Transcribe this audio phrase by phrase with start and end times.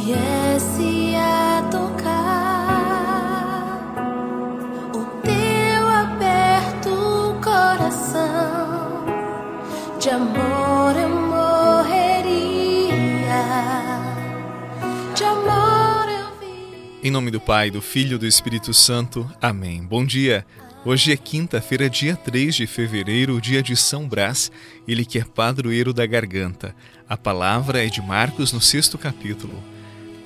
[0.00, 2.16] comece a tocar
[4.94, 9.04] o teu aberto coração
[10.00, 12.32] de amor eu morreria,
[15.14, 17.06] de amor eu vi.
[17.06, 19.30] Em nome do Pai, do Filho e do Espírito Santo.
[19.40, 19.82] Amém.
[19.82, 20.46] Bom dia.
[20.82, 24.50] Hoje é quinta-feira, dia 3 de fevereiro, dia de São Brás,
[24.88, 26.74] ele que é padroeiro da garganta.
[27.06, 29.62] A palavra é de Marcos no sexto capítulo.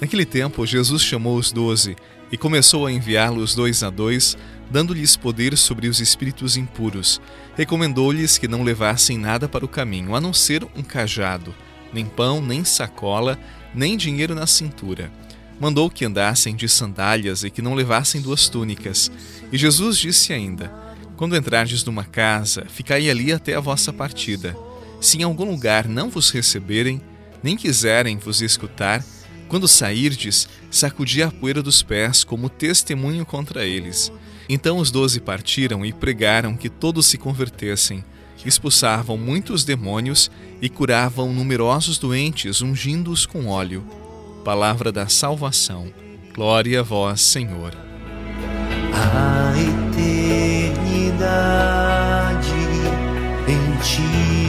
[0.00, 1.96] Naquele tempo, Jesus chamou os doze
[2.30, 4.36] e começou a enviá-los dois a dois,
[4.70, 7.20] dando-lhes poder sobre os espíritos impuros.
[7.56, 11.54] Recomendou-lhes que não levassem nada para o caminho, a não ser um cajado,
[11.92, 13.38] nem pão, nem sacola,
[13.74, 15.10] nem dinheiro na cintura
[15.58, 19.10] mandou que andassem de sandálias e que não levassem duas túnicas.
[19.52, 20.72] E Jesus disse ainda:
[21.16, 24.56] Quando entrardes numa casa, ficai ali até a vossa partida.
[25.00, 27.00] Se em algum lugar não vos receberem,
[27.42, 29.04] nem quiserem vos escutar,
[29.48, 34.12] quando sairdes, sacudi a poeira dos pés como testemunho contra eles.
[34.48, 38.04] Então os doze partiram e pregaram que todos se convertessem.
[38.44, 43.84] Expulsavam muitos demônios e curavam numerosos doentes, ungindo-os com óleo
[44.44, 45.90] palavra da salvação.
[46.34, 47.74] Glória a vós, Senhor.
[48.92, 50.84] A eternidade
[53.48, 54.43] em ti.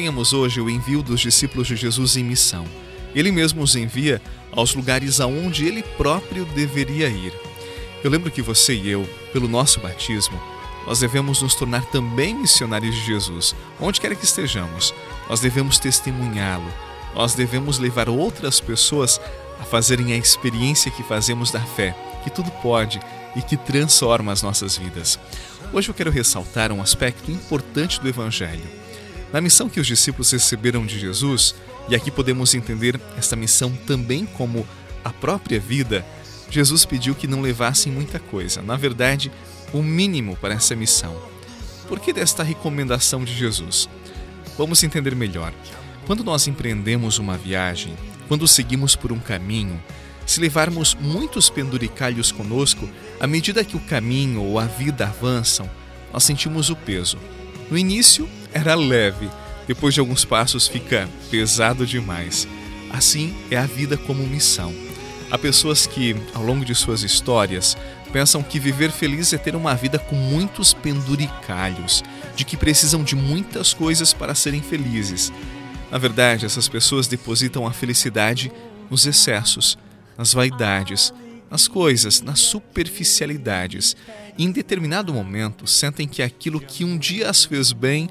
[0.00, 2.64] Acompanhamos hoje o envio dos discípulos de Jesus em missão.
[3.14, 7.34] Ele mesmo os envia aos lugares aonde ele próprio deveria ir.
[8.02, 10.40] Eu lembro que você e eu, pelo nosso batismo,
[10.86, 14.94] nós devemos nos tornar também missionários de Jesus, onde quer que estejamos.
[15.28, 16.72] Nós devemos testemunhá-lo.
[17.14, 19.20] Nós devemos levar outras pessoas
[19.60, 21.94] a fazerem a experiência que fazemos da fé,
[22.24, 22.98] que tudo pode
[23.36, 25.18] e que transforma as nossas vidas.
[25.74, 28.80] Hoje eu quero ressaltar um aspecto importante do Evangelho
[29.32, 31.54] na missão que os discípulos receberam de Jesus,
[31.88, 34.66] e aqui podemos entender esta missão também como
[35.04, 36.04] a própria vida,
[36.50, 39.30] Jesus pediu que não levassem muita coisa, na verdade,
[39.72, 41.16] o mínimo para essa missão.
[41.88, 43.88] Por que desta recomendação de Jesus?
[44.58, 45.52] Vamos entender melhor.
[46.06, 47.94] Quando nós empreendemos uma viagem,
[48.26, 49.80] quando seguimos por um caminho,
[50.26, 52.88] se levarmos muitos penduricalhos conosco,
[53.18, 55.68] à medida que o caminho ou a vida avançam,
[56.12, 57.18] nós sentimos o peso.
[57.70, 59.28] No início era leve,
[59.66, 62.46] depois de alguns passos fica pesado demais.
[62.90, 64.74] Assim é a vida como missão.
[65.30, 67.76] Há pessoas que, ao longo de suas histórias,
[68.12, 72.02] pensam que viver feliz é ter uma vida com muitos penduricalhos,
[72.34, 75.32] de que precisam de muitas coisas para serem felizes.
[75.90, 78.50] Na verdade, essas pessoas depositam a felicidade
[78.90, 79.78] nos excessos,
[80.18, 81.14] nas vaidades,
[81.48, 83.96] nas coisas, nas superficialidades.
[84.36, 88.08] E em determinado momento sentem que aquilo que um dia as fez bem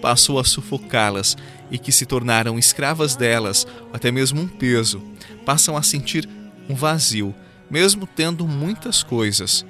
[0.00, 1.36] passou a sufocá-las
[1.70, 5.02] e que se tornaram escravas delas, até mesmo um peso.
[5.44, 6.28] Passam a sentir
[6.68, 7.34] um vazio,
[7.70, 9.64] mesmo tendo muitas coisas.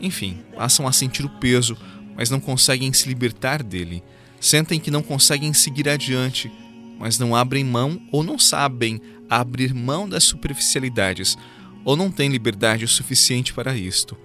[0.00, 1.76] Enfim, passam a sentir o peso,
[2.16, 4.02] mas não conseguem se libertar dele.
[4.40, 6.50] Sentem que não conseguem seguir adiante,
[6.98, 11.36] mas não abrem mão ou não sabem abrir mão das superficialidades
[11.84, 14.16] ou não tem liberdade o suficiente para isto.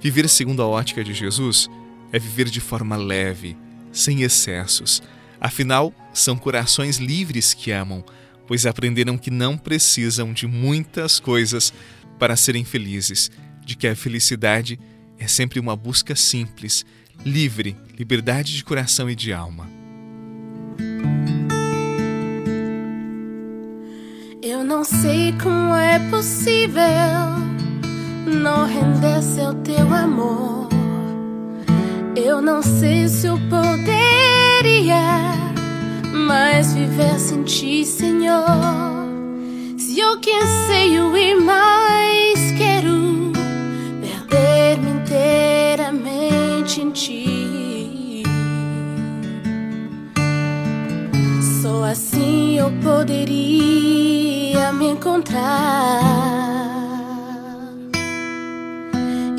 [0.00, 1.68] Viver segundo a ótica de Jesus
[2.12, 3.56] é viver de forma leve,
[3.92, 5.02] sem excessos.
[5.40, 8.04] Afinal, são corações livres que amam,
[8.46, 11.72] pois aprenderam que não precisam de muitas coisas
[12.18, 13.30] para serem felizes,
[13.64, 14.78] de que a felicidade
[15.18, 16.84] é sempre uma busca simples,
[17.24, 19.68] livre, liberdade de coração e de alma.
[24.42, 26.82] Eu não sei como é possível
[28.26, 30.61] não render-se ao teu amor.
[32.14, 35.00] Eu não sei se eu poderia
[36.12, 38.44] mais viver sem ti, Senhor.
[39.78, 43.32] Se eu canseio e mais quero
[44.28, 48.22] perder-me inteiramente em ti.
[51.62, 56.71] Só assim eu poderia me encontrar.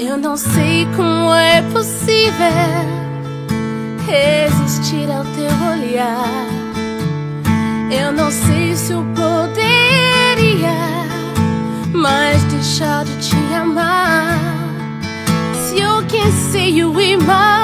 [0.05, 2.33] Eu não sei como é possível
[4.05, 6.45] resistir ao teu olhar.
[7.89, 10.75] Eu não sei se eu poderia
[11.94, 14.38] mais deixar de te amar.
[15.55, 17.62] Se eu quem sei e mais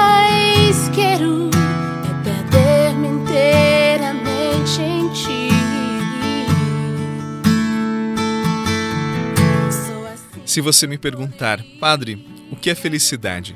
[10.50, 13.56] Se você me perguntar, Padre, o que é felicidade?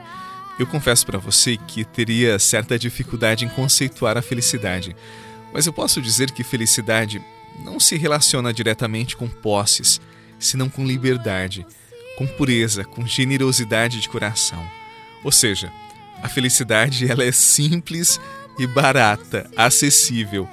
[0.60, 4.96] Eu confesso para você que teria certa dificuldade em conceituar a felicidade,
[5.52, 7.20] mas eu posso dizer que felicidade
[7.66, 10.00] não se relaciona diretamente com posses,
[10.38, 11.66] senão com liberdade,
[12.16, 14.64] com pureza, com generosidade de coração.
[15.24, 15.74] Ou seja,
[16.22, 18.22] a felicidade ela é simples
[18.60, 20.48] e barata, acessível.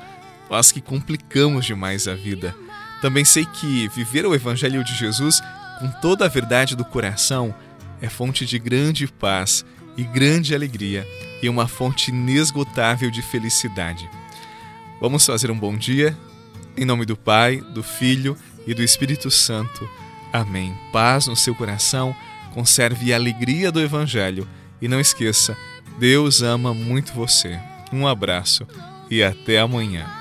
[0.49, 2.57] Nós que complicamos demais a vida.
[3.03, 5.43] Também sei que viver o Evangelho de Jesus
[5.81, 7.55] com toda a verdade do coração
[8.03, 9.65] é fonte de grande paz
[9.97, 11.09] e grande alegria
[11.43, 14.09] e uma fonte inesgotável de felicidade.
[15.00, 16.15] Vamos fazer um bom dia?
[16.77, 18.37] Em nome do Pai, do Filho
[18.67, 19.88] e do Espírito Santo.
[20.31, 20.77] Amém.
[20.93, 22.15] Paz no seu coração,
[22.53, 24.47] conserve a alegria do Evangelho
[24.83, 25.56] e não esqueça,
[25.99, 27.59] Deus ama muito você.
[27.91, 28.67] Um abraço
[29.11, 30.20] e até amanhã.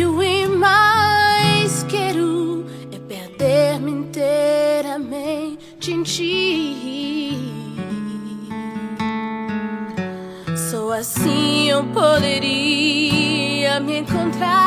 [0.00, 0.16] O
[0.58, 7.36] mais quero é perder-me inteiramente em ti.
[10.70, 14.62] Só assim eu poderia me encontrar.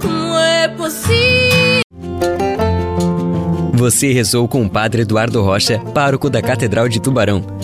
[0.00, 1.82] Como é possível?
[3.74, 7.59] Você rezou com o Padre Eduardo Rocha, pároco da Catedral de Tubarão.